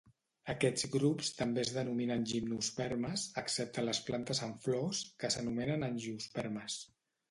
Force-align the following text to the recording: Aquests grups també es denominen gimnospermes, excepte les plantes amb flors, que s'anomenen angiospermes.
Aquests 0.53 0.85
grups 0.95 1.29
també 1.41 1.61
es 1.65 1.73
denominen 1.75 2.25
gimnospermes, 2.33 3.29
excepte 3.45 3.87
les 3.87 4.03
plantes 4.11 4.45
amb 4.51 4.69
flors, 4.69 5.07
que 5.23 5.35
s'anomenen 5.39 5.91
angiospermes. 5.95 6.85